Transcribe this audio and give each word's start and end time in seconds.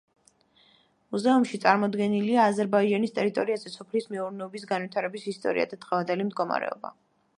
მუზეუმში 1.15 1.59
წარმოდგენილია 1.65 2.47
აზერბაიჯანის 2.53 3.13
ტერიტორიაზე 3.19 3.73
სოფლის 3.75 4.09
მეურნეობის 4.15 4.67
განვითარების 4.73 5.29
ისტორია 5.37 5.69
და 5.75 5.81
დღევანდელი 5.85 6.27
მდგომარეობა. 6.31 6.93